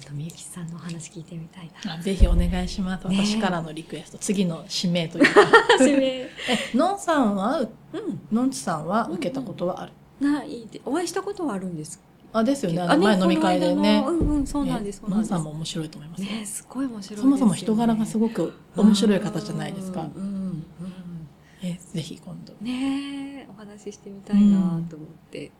[0.00, 1.94] 度みゆきさんのお話聞いてみたいな。
[1.94, 3.08] あぜひお願いします。
[3.08, 5.40] ね私からのリクエスト、次の指名というか。
[5.80, 6.06] 指名。
[6.26, 6.28] え、
[6.74, 7.68] のんさんは、うん。
[8.32, 9.92] のんちさんは受けたことはある？
[10.20, 12.00] ないで、お会いしたことはあるんです
[12.32, 12.80] あ、ですよね。
[12.82, 15.02] ああの前飲み会でねうんうん、そうなんです。
[15.02, 16.22] のなんさんも面白いと思います。
[16.22, 17.20] ね、すごい面白い。
[17.20, 20.22] そもそも人柄がすごく面白い方じゃないですかうん。
[20.22, 20.30] うん
[20.82, 21.00] うん
[21.62, 22.54] え、ぜひ今度。
[22.62, 25.50] ねえ、お話ししてみたいなと思って、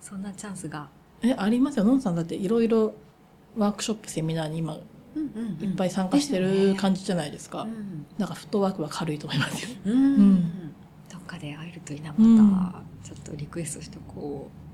[0.00, 0.88] そんなチャンスが。
[1.22, 1.84] え、ありますよ。
[1.84, 2.94] のんさんだっていろいろ
[3.56, 4.78] ワークショップ、セミナーに今い
[5.66, 7.62] っぱい参加してる感じじゃないですか。
[7.62, 9.68] うんだからフットワークは軽いと思いますよ。
[9.86, 10.74] うんうん
[11.10, 14.64] どっかで会えるといいな、うんまた、ちょっとリクエストしてこう。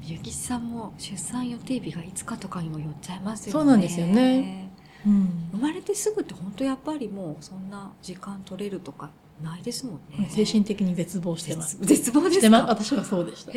[0.00, 3.52] みゆきさんも出産予定日がいつかとかにもよっちゃいますよね。
[3.52, 4.70] そうなんですよね。
[5.06, 5.48] うん。
[5.52, 9.10] 生まれてすぐって本当やっぱりもうそんな時間取れるとか
[9.42, 10.28] ないですもんね。
[10.30, 11.78] 精神的に絶望してます。
[11.78, 13.52] 絶絶望ですしてまか私はそうでした。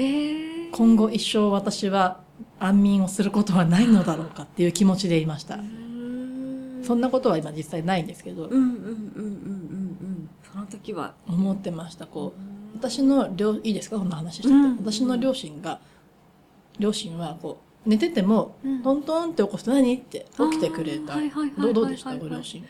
[0.75, 2.21] 今後一生私は
[2.59, 5.59] 安眠をすることはないのだろうかっていう気持ちでいました。
[6.83, 8.45] そんなことは今実際ないんですけど。
[8.45, 8.81] うん、うんうんうんうん。
[8.81, 8.91] う
[10.05, 10.29] ん。
[10.51, 11.15] その時は。
[11.27, 12.05] 思ってました。
[12.05, 12.79] こう、うん。
[12.79, 13.97] 私の両、いいですか？
[13.97, 14.49] こんな話してて。
[14.49, 14.77] うん。
[14.77, 15.79] 私の両親が、
[16.77, 18.83] 両親はこう、寝てても、うん。
[18.83, 19.95] トントンって起こすと何？
[19.95, 21.15] って起きてくれた。
[21.57, 22.15] どうでした？
[22.15, 22.63] ご両親。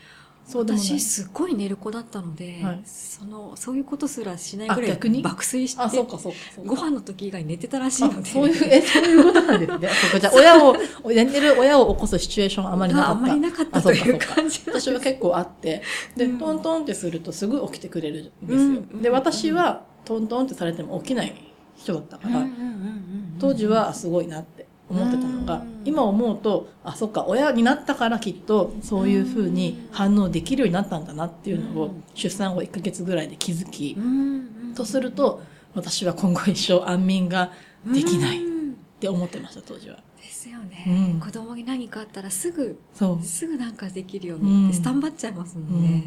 [0.46, 1.00] そうでもない私。
[1.00, 2.82] すっごい寝る子だったので、はい。
[2.84, 5.20] そのそういうことすらしないぐらいあ逆に？
[5.20, 6.70] 爆睡してあ、そうかそうかそうか。
[6.70, 8.30] ご飯の時以外寝てたらしいあので。
[8.30, 9.88] そういう、え、そういうことなんですね。
[9.88, 10.20] そうか。
[10.20, 13.10] じゃあ、親を、寝てる親を起こすシチュエーションあまりなかった。
[13.10, 14.34] あんまりなかったあというそうかそうか。
[14.36, 15.82] 感じなんです私は結構あって、
[16.16, 16.38] で、うん。
[16.38, 18.58] トントンってするとすぐ起きてくれるんですよ。
[18.58, 18.62] う
[18.96, 21.34] んで、私はトントンってされても起きない
[21.76, 23.36] 人だったから、うんうんうんうん。
[23.40, 25.82] 当時はすごいなって思ってたのが、うん。
[25.84, 32.02] 今思うと、あ、そっか、親になったからきっとそういう風に反応できるようになったんだなっていうのをうん。
[32.14, 34.04] 出産後1ヶ月ぐらいで気づきう、ん。
[34.04, 34.74] うん。
[34.74, 35.42] とすると、
[35.74, 37.52] 私は今後一生安眠が
[37.86, 39.96] できないっうんて思ってました、当時は。
[40.16, 41.20] ですよね、うん。
[41.20, 43.24] 子供に何かあったらすぐそう。
[43.24, 44.72] すぐなんかできるようって、うん。
[44.72, 46.02] スタンバっちゃいますもんね、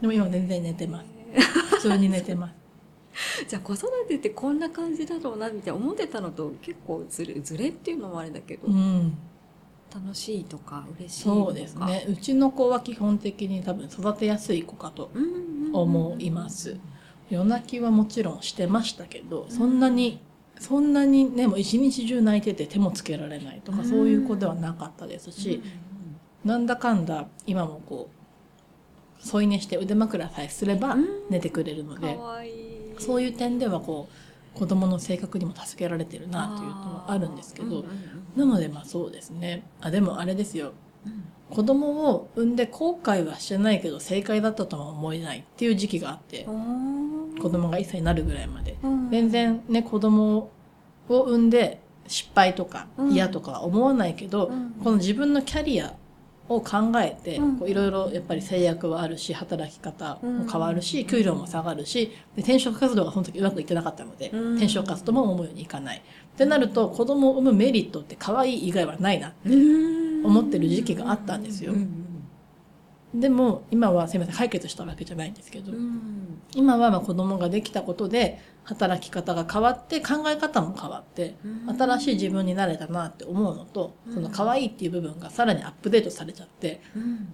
[0.00, 1.06] でも今全然寝てます。
[1.76, 2.54] 普通に寝てます。
[3.48, 9.16] じゃあ子育てってこんな感じだろうなみたいな思ってたのと結構ずれずれっていうのもあれだけど、うん。
[9.94, 11.36] 楽しいとか嬉しいとか。
[11.46, 12.06] そうですね。
[12.08, 15.10] うちの子は基本的に多分育てやすい子かと
[15.72, 16.76] 思います。
[17.30, 20.20] 夜泣きはもちろんしてましたけど、そんなに、
[20.58, 23.88] そんなにね、もう一日中泣いてて手もつけられないとか、うん。
[23.88, 25.62] そういう子ではなかったですうんし、
[26.44, 31.06] なんだかんだ今もこう、添い寝して腕枕さえすればうん。
[31.30, 32.57] 寝てくれるのでか、わいい
[32.98, 34.08] そういう点ではこ
[34.54, 37.84] う、子供の性格にも助けられてるなというのはあるんですけど、
[38.36, 39.62] なのでまあそうですね。
[39.80, 40.72] あ、でもあれですよ。
[41.50, 46.44] 子供を産んで後悔はしてないけど正解だったとは思えないっていう時期があって、
[47.40, 48.76] 子供が1歳になるぐらいまで。
[49.10, 50.50] 全然ね、子供
[51.08, 55.94] を産んで失敗とかうん嫌とかは思わないけど、うんこの自分のキャリア
[56.48, 61.06] を考えて、いろいろやっぱり制約はあるし、働き方も変わるし、うん。
[61.06, 64.52] 給料も下がるし、で転職活動がその時うまくいってなかったので、うん。
[64.54, 65.98] 転職活動も思うようにいかない。
[65.98, 69.50] ってなると、子供を産むメリットって可愛い以外はないなって
[70.24, 71.72] 思ってる時期があったんですよ
[73.14, 75.72] でも今はすいません解決したわけじゃないんですけど、
[76.54, 81.34] 今はまあ子供ができたことで働き方が変わって考え方も変わって
[81.78, 84.14] 新しい自分になれたなって思うのと、うん。
[84.14, 86.82] その可愛いっていう部分がさらにアップデートされちゃって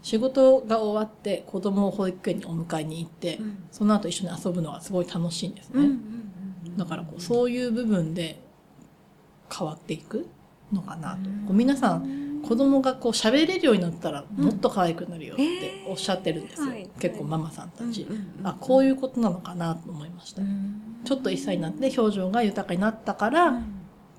[0.03, 3.41] 仕事が終わって子供を保育園にお迎えに行って、
[3.73, 5.89] その後一緒に遊ぶのがすごい楽しいんですね、
[6.77, 8.41] だからこうそういう部分で
[9.53, 10.29] 変わっていく
[10.73, 16.91] のかなと、こう皆さん子供がこう喋れるようになったらもっと可愛くなるよっておっしゃってるんですよ、えーはい。
[17.01, 20.43] 結構ママさんたち、うんうんうんあこういうことなのかなと思いました、
[21.05, 23.63] ちょっと1歳になって表情が豊かになったから、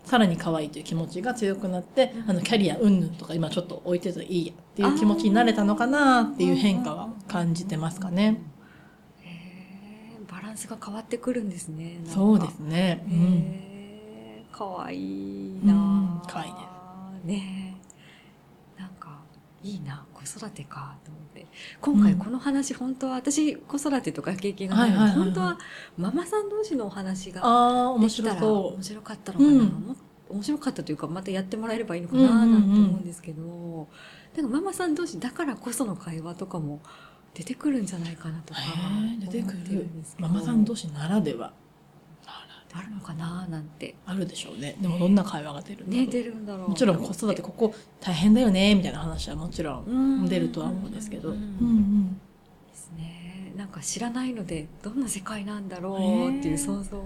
[0.04, 2.30] さらに可愛いという気持ちが強くなって、うん。
[2.32, 8.42] あのキャリアうんぬんとか今ちょっと置いてたらいいやっていう気持ちになれたのかなっていう変化は感じてますかね。
[10.32, 12.00] バランスが変わってくるんですね。
[12.06, 13.04] そうですね。
[13.08, 13.14] うん。
[13.14, 14.56] へー。
[14.56, 16.20] かわいいなうん。
[16.20, 16.66] ぁかわいいです。
[17.28, 17.75] ね
[19.66, 21.48] いいな子育てかと思って。
[21.82, 25.58] 今回この話、本当は私子育てとか経験がないので、はいはい本当は
[25.98, 29.58] ママさん同士のお話がああ、面できたら面白かったのかな、うん。
[29.66, 29.96] も
[30.30, 33.88] 面白かったというかまたやってもらえればいいのかななんて思うんですけど、
[34.36, 36.82] でもママさん同士だからこその会話とかも
[37.34, 38.56] 出てくるんじゃないかなとう。
[38.56, 38.62] か
[39.20, 39.90] 出てくる。
[40.20, 41.54] ママさん同士ならでは。
[42.78, 44.76] あるのかななんてあるでしょうね。
[44.82, 51.30] でもどんな会話が出るんだろうね出るんだろうもちろん子育てここ大変だよね、みたいな話はもちろうんん出るとは思うんですけど。
[51.30, 52.14] ううんんうん。
[52.68, 57.02] ですねなんか知らないのでどんな世界なんだろうっていう想像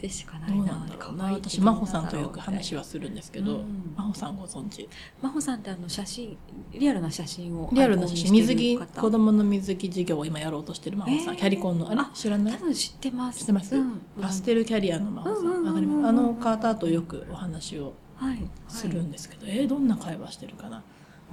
[0.00, 1.30] でしかないななんだろうな。
[1.30, 3.94] いって私真帆さんとよく話はするんですけど、うん。
[3.96, 4.88] 真帆さんご存知？
[5.20, 6.36] 真帆さんってあの写真
[6.72, 11.40] リアルな写真をリアルな写真水着子供の水着事業を今やろうとしてる真帆さん、えー。
[11.40, 12.00] キャリコンのあれ？
[12.00, 12.54] あ知らない？
[12.54, 13.40] 多分知ってます。
[13.40, 13.76] 知ってます？
[13.76, 14.00] うん。
[14.20, 18.38] パステルキャリアの真帆さうんあの方とよくお話をはい。
[18.68, 20.82] するんですけど、えーどんな会話してるかな？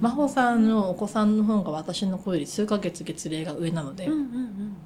[0.00, 4.76] 真帆さんのお子さんの方が私の子より数ヶ月月齢が上なので、うんうんうん。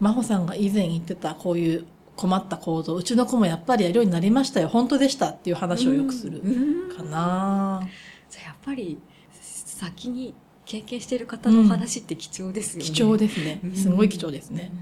[0.00, 4.68] 真帆さんが以前言ってたこういう困った行動うちの子もやっぱりやるようになりましたよ。
[4.68, 7.86] 本当でしたっていう話をよくするうんかな、
[8.30, 8.98] じゃあやっぱり
[9.32, 10.34] 先に
[10.64, 13.60] 経験している方のお話って貴重ですよね、貴重ですね。
[13.64, 14.72] うんすごい貴重ですね、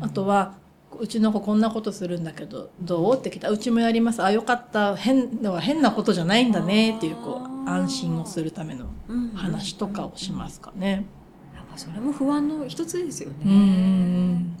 [0.00, 0.04] うん。
[0.04, 0.54] あとは
[1.00, 3.18] うちの子こんなことするんだけどどう？
[3.18, 4.22] って来たうちもやります。
[4.22, 4.96] あよかった。
[4.96, 11.06] 変では変なことじゃないんだねっていうこあうー安心をするためのうん話とかをしますかね。
[11.54, 14.56] やっぱそれも不安の一つですよね、うん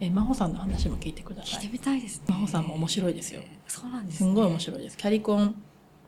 [0.00, 1.60] え真帆さんの話も聞いてください。
[1.62, 1.72] 聞いて。
[1.74, 2.24] みたいですね。
[2.28, 3.40] 真帆さんも面白いですよ。
[3.68, 4.96] そうなんです、すんごい面白いです。
[4.96, 5.54] キャリコン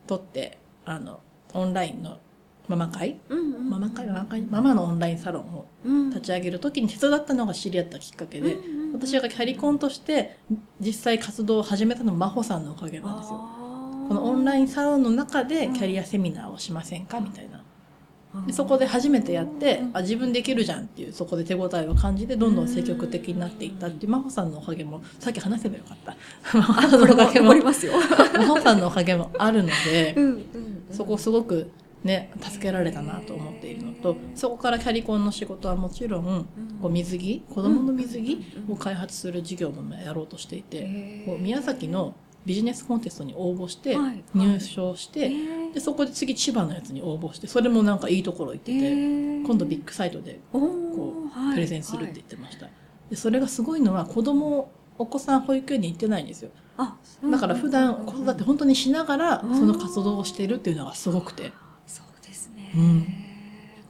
[0.07, 1.19] 取ってあの
[1.53, 2.19] オンラインの
[2.67, 3.19] ママ会？
[3.29, 4.07] うんうんうんママ会？
[4.41, 6.09] ママのオンラインサロンをうん。
[6.09, 10.37] 立ち上げる時に手伝ったのが知り合ったきっかけで、うんうん私がキャリコンとして
[10.79, 13.37] 実際活動を始めたのも真帆さんのおかげなんですよ。
[14.07, 17.19] このオンラインサロンの中でキャリアセミナーをしませんか？
[17.19, 17.63] みたいな。
[18.41, 19.91] ンでそこで初めてやってうん。
[19.93, 26.15] あ自分できるじゃんっていうそこで手応えを感じてどんどん積極的になっていったっていう真帆さんのおかげもさっき話せばよかった。
[26.57, 27.45] 真帆さんのおかげも。
[27.47, 27.93] 残りますよ、
[28.35, 30.41] 真帆さんのおかげもあるのでうんうん。
[30.91, 31.69] そこすごく
[32.05, 36.47] ね助けられたなと思っているのとそこからキャリコンの仕事はもちろん
[36.81, 42.15] こう水着子供の水着を開発する事業もやろうとしていてこう宮崎の
[42.45, 44.23] ビジネスコンテストに応募してはい。
[44.35, 45.31] 入賞して
[45.73, 48.91] でそこで次千葉のやつに応募してそれもなんかいいところ行ってて
[49.43, 52.67] 今度ビッグサイトでこうプレゼンするって言ってました、
[53.09, 56.51] でそれがすごいのは子供お子さん保育園に行ってないんですよ。
[56.77, 56.95] あ
[57.29, 57.37] だ。
[57.37, 59.57] から普段子育て本当にしながらうん。
[59.57, 61.51] その活動をしているっていうのがすごくて。
[61.51, 61.64] そ
[62.75, 63.07] うん。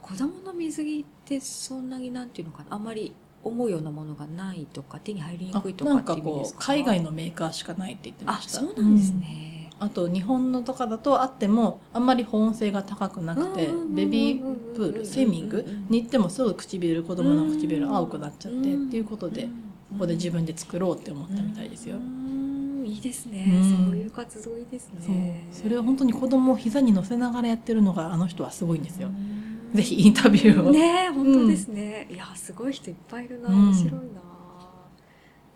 [0.00, 3.12] 子供の水着ってそんなになんていうのかなあまり
[3.42, 8.82] 思うようなものがないとか手に入りにあくいとかかっていう海外のメーカーしかないって言ってまあしたそうな。
[8.82, 19.48] んですね、うんあと日本のとかだとあってもあんまり保温性が高くなくてベビープールスイミングに行ってもすぐ唇子供の唇青くなっちゃってっていうことで
[19.92, 21.96] ここで自分で作ろうって思ったみたいですよ。
[21.96, 21.98] う。
[21.98, 22.45] ん
[22.86, 23.88] いいですね、うん。
[23.88, 25.48] そういう活動いいですね。
[25.52, 29.08] それを本当に子供を膝に乗せながらやってるのがあの人はすごいんですよ。
[29.08, 29.70] うん。
[29.74, 30.70] ぜひインタビューを。
[30.70, 33.48] ねえ本当ですね、いやすごい人いっぱいいるな。
[33.48, 33.54] うん。
[33.70, 33.98] 面白いな、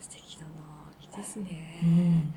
[0.01, 0.51] 素敵だな。
[1.01, 2.35] いいですね、うん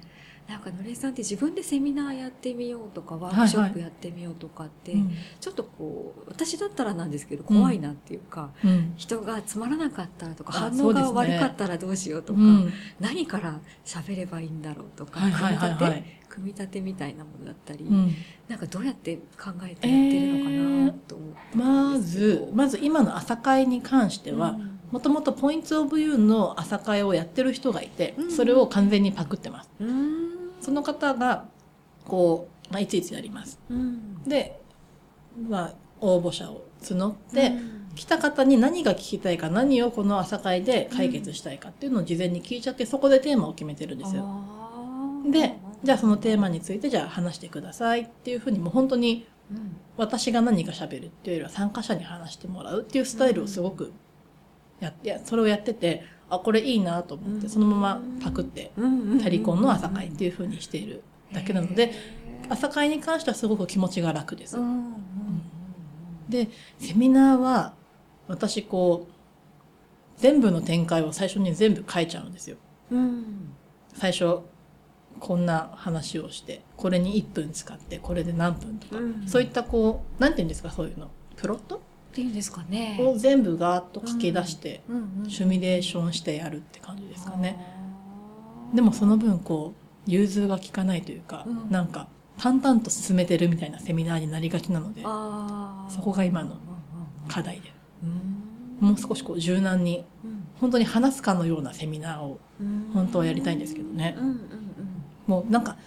[0.48, 5.12] なんかのりえさんって自分でセミナーやってみようとかワはいはいークショップやってみようとかって、うん。
[5.40, 8.94] ちょっとこう私だったらなんですけど怖いなっていうか、うん。
[8.98, 10.94] 人がつまらなかったらとかうですね。
[10.94, 12.74] が悪かったらどうしようとか、うん。
[13.00, 16.20] 何から喋ればいいんだろうとか、はいはいはい組み立てはい。
[16.30, 18.14] 組み立てみたいなものだったり、うん。
[18.50, 20.50] なんかどうやって考えてやってるのか
[20.92, 24.80] なと思って、まずまず今の朝会に関してはうん。
[24.92, 28.32] もともとポイントオブユーの朝会をやってる人がいてうん。
[28.32, 29.70] それを完全にパクってます。
[29.80, 30.33] うん
[30.64, 31.46] その方が
[32.06, 33.60] こう、まあ、いついつやります。
[33.70, 34.60] うんで、
[35.48, 44.26] まあ、応募者を募って、うん来た方に何が聞きたいか何をこの朝会で解決したいかっていうのを事前に聞いちゃってそこでテーマを決めてるんですよ。
[45.30, 53.94] でじゃあそのテーマについてじゃあ話してくださいっていうふうにもう本当にうん私が何か喋るっていうよりは参加者に話してもらうっていうスタイルをすごく
[54.80, 57.50] やって、それをやっててあこれいいなと思って、うん。
[57.50, 61.92] そのままパクってうんキャリコンの朝会っていうふうにしているだけなので、
[62.50, 64.58] 朝会に関してはすごく気持ちが楽です。
[66.30, 66.50] で
[66.80, 67.74] セミナーは
[68.28, 69.14] 私こう
[70.18, 72.58] 全部の展開を最初に全部書いちゃうんですよ。
[72.92, 73.54] うん。
[73.96, 74.40] 最初
[75.20, 79.28] こんな話をしてこれに1分使ってこれで何分とか、うん。
[79.28, 81.10] そういったこうなんて言うんですかそういうの？
[81.36, 81.82] プロット？
[82.14, 83.00] っていうんですかね。
[83.02, 84.84] を全部ガーッと書き出して、
[85.28, 87.58] シミュレーションしてやるって感じですかね。
[88.72, 89.74] でもその分こ
[90.08, 91.72] う融通が効かないというか、うん。
[91.72, 95.02] なんか淡々と進めてるみたいなセミナーになりがちなので
[95.90, 96.58] そこが今の
[97.28, 97.74] 課題で。
[98.04, 98.88] うん。
[98.90, 100.44] もう少しこう柔軟にうん。
[100.62, 102.92] 本当に話すかのようなセミナーをうん。
[102.94, 104.16] 本当はやりたいんですけどね。
[104.20, 104.40] うんうん
[105.26, 105.78] もうなんか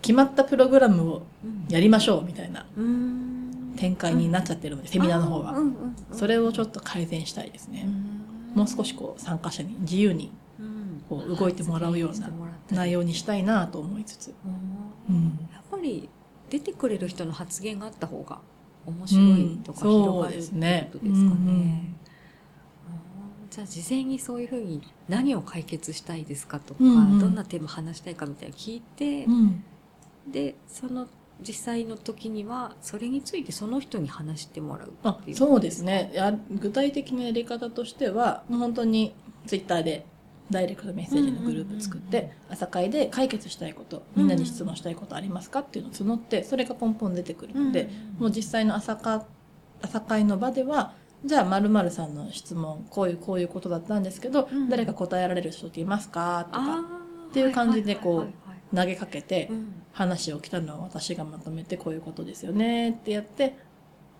[0.00, 3.33] 決まったプログラムをうんやりましょうみたいなうん
[3.76, 5.50] 展開になっちゃってるのでセミナーの方は。
[5.50, 6.18] あうんうんうん。
[6.18, 7.84] それをちょっと改善したいですね。
[7.86, 8.58] うん。
[8.58, 11.04] もう少しこう参加者に自由にうん。
[11.08, 12.30] こう動いてもらうような
[12.70, 14.34] 内容にしたいなと思いつつ。
[15.08, 15.16] うん。
[15.16, 15.24] うん。
[15.52, 16.08] やっぱり
[16.50, 18.40] 出てくれる人の発言があった方が
[18.86, 20.02] 面白いとかうん。
[20.02, 20.90] 広がるってことですかね。
[20.92, 21.24] そうですね。
[21.24, 21.30] うんうん。
[21.30, 21.96] うん。
[23.50, 27.18] じゃあ事前にそういうふうに何を解決したいですかとか、うんうん。
[27.18, 29.64] どんなテーマ話したいかみたいなの聞いて、うん。
[30.26, 31.06] でその
[31.40, 36.10] 実際の時にはそれについてその人に話してもらうあそうですね。
[36.14, 39.14] や具体的なやり方としてはもう本当に
[39.46, 40.06] ツイッターで
[40.50, 49.24] ダイレクトメッセージのグループ作って、うんうんうん朝会で解決したいことみんなに質問したいことありますかっていうのを募ってそれがポンポン出てくるので、もう実際の朝か
[49.82, 50.92] 朝会の場では
[51.24, 56.44] じゃあ〇〇さんの質問こういうこういうことだったんですけど、うん誰か答えられる人っていますか？
[56.44, 56.80] とかあ
[57.30, 58.43] っていう感じでこうはいはいはいはい
[58.74, 63.56] 投げかけて、うん話を来たのは私がまとめてこういうことですよねってやって、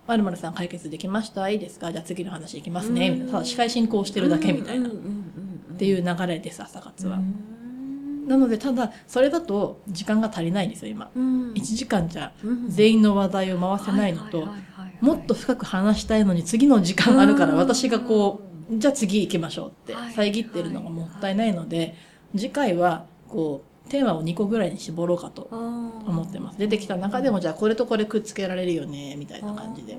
[0.06, 1.49] まるまるさん解決できました？
[1.50, 1.90] いいですか？
[1.90, 3.11] じゃあ次の話いきますね。
[3.11, 3.32] みたいな。
[3.32, 4.88] ただ司会進行してるだけみたいな。
[4.88, 7.16] っっていう流れです、朝活は。
[7.16, 11.11] んなので、ただ、それだと時間が足りないんですよ、今。
[11.16, 14.46] うん1時間じゃうん全員の話題を回せないのと
[15.00, 21.96] もっと深く話したいのに次の時間あるからうん私がこう、じゃあ次行きましょうってはい遮ってるのがもったいないので、
[22.37, 26.58] 次回はこう、テーマを2個ぐらいに絞ろうかと思思ってます。
[26.58, 29.98] 出てきた中でもじゃあこれとこれくっつけられるよね、みたいな感じで。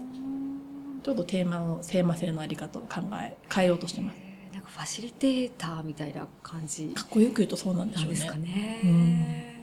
[1.03, 4.15] ちょっとテーマの、テーマ性のあり方を考え、変えようとしてます。
[4.53, 8.19] なんかファシリテーターみたいな感じかっこよく言うとそうなんでしょうね。
[8.19, 9.59] かね。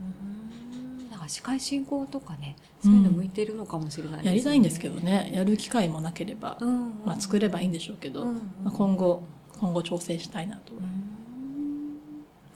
[0.00, 1.10] うん。
[1.10, 7.02] なんか司会進行とかね、そういうの向いてるのかもしれないですねやりたいんですけどね、やる機会もなければ、うん。
[7.04, 8.34] まあ作ればいいんでしょうけど、うん
[8.64, 9.22] まあ、今後、
[9.58, 10.76] 今後調整したいなとう。
[10.78, 11.09] ん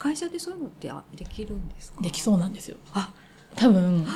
[0.04, 2.02] 会社でそういうのってあできるんですか？
[2.02, 2.76] できそうなんですよ。
[2.92, 3.10] あ、
[3.56, 4.06] 多分、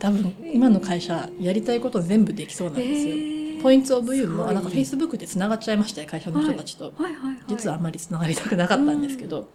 [0.00, 3.62] 多分、今の会社、やりたいこと全部できそうなんですよ。
[3.62, 6.92] ポイントオブユーも、あなんか Facebook で繋がっちゃいましたよ、会社の人たちと。
[6.96, 7.38] はいはいはい。
[7.46, 9.48] 実はあんまり繋がりたくなかったんですけど、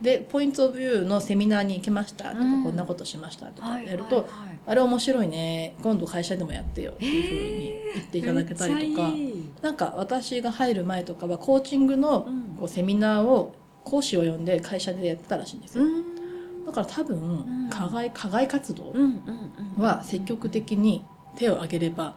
[0.00, 2.62] で、ポイントオブユーのセミナーに行きましたとか、うん。
[2.62, 9.44] こんなことしましたとかはいやると、はいはいあれ面白いね、今度会社でもやってよっていうふうに言っていただけたりとか、めっちゃいい。
[9.60, 12.56] なんか私が入る前とかはコーチングのうん。
[12.58, 15.84] こうセミナーを講師を呼んで会社でやってたらしいんですよ。
[15.84, 16.14] うん
[16.64, 21.04] だから多分ん、課外、課外活動うんうんうんは積極的に
[21.36, 22.16] 手を挙げれば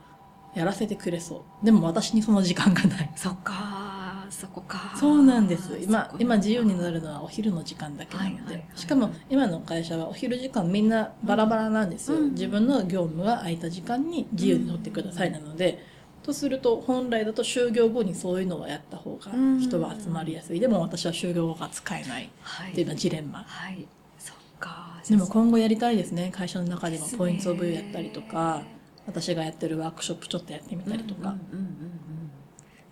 [0.56, 1.66] やらせてくれそう。
[1.66, 3.12] でも私にその時間がない。
[3.16, 5.78] そっかそこかそうなんです。
[5.82, 8.66] 今今自由になるのはお昼の時間だけなのではいはいはい。
[8.76, 12.18] しかも今の会社はお昼時間みんなバラバラなんですよ。
[12.18, 15.84] うん自分の業務が空いた時間に自由に取ってくださいなので、
[16.28, 20.60] とすると本来だと就業後にそういうのをやった方が人は集まりやすい。
[20.60, 23.44] でも私は就業後が使えないはいっていうのはジレンマ。
[23.48, 23.88] はい
[24.20, 26.32] そっかでも今後やりたいですね。
[26.36, 28.62] 会社の中でもポイントオブユーやったりとか、
[29.06, 31.22] 私がやってるワークショップちょっとやってみたりとか。
[31.22, 31.98] うんうんうんうん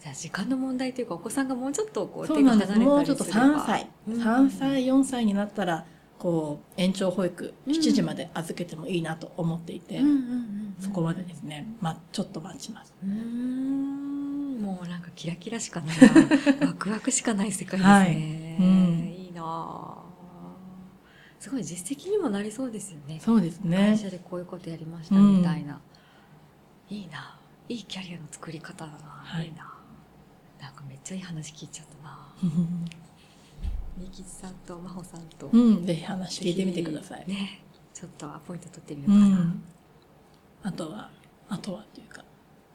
[0.02, 2.74] じゃあ時間の問題というかお子さんがもうちょっとこうそうなんです。
[2.74, 5.86] 手が離もうちょっとれたりすれば3歳、うん3歳、4歳になったら、
[6.20, 7.74] こう、延長保育、うん。
[7.74, 10.76] 7時まで預けてもいいなと思っていて、うんうんうんうん。
[10.80, 12.94] そこまでですね、ま、ちょっと待ちます。
[13.04, 14.62] うーん。
[14.62, 15.98] もうなんかキラキラしかない
[16.60, 16.68] な。
[16.68, 18.12] ワクワクしかない世界ですね、はい。
[18.12, 19.14] うん。
[19.14, 19.42] いいな。
[19.44, 20.06] あ
[21.40, 23.20] すごい実績にもなりそうですよね。
[23.24, 23.98] そうです会ね。
[23.98, 25.80] 社でこういうことやりましたみたいな、
[26.90, 27.38] いいな。
[27.70, 29.46] いいキャリアの作り方だな、はい。
[29.46, 29.72] い、いな。
[30.60, 32.18] なんかめっちゃいい話聞いちゃったな
[33.98, 37.24] みきさんと真帆さんと、うん、ぜひ話聞いてみてください。
[37.28, 37.62] ね
[37.94, 39.64] ちょっとアポイント取ってみよううかな、ん。
[40.64, 41.10] あとは、
[41.48, 42.24] あとはっていうか、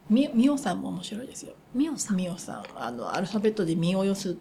[0.08, 1.52] み、みおさんも面白いですよ。
[1.74, 2.16] みおさん？
[2.16, 4.36] みおさん、あの、アルファベットでみおよす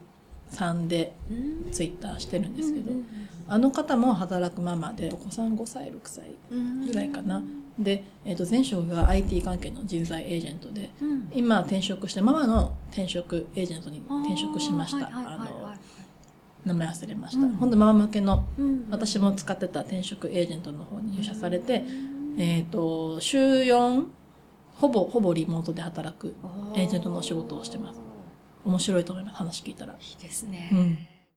[0.50, 1.33] さんでう
[1.67, 3.05] んツイッターしてるんですけど、うん
[3.51, 7.41] あの方も働くママで、お子さん5歳、6歳うんぐらいかな。
[7.79, 15.05] で、えっ、と、前職が IT 関係の人材エージェントで、うん今転職して、ママの転職エージェントに転職しました。
[15.05, 15.38] はいはいはいあ
[16.66, 17.42] 名前忘れました。
[17.42, 21.84] うんほんとママ向けの、うん私も使ってた転職エージェントの方に入社されて、
[22.38, 24.06] えっ、と、週4、
[24.75, 26.36] ほぼ、ほぼリモートで働く
[26.75, 28.00] エージェントのお仕事をしてます。
[28.66, 29.94] 面白いと思います、話聞いたら。
[29.94, 30.98] いいですね、うん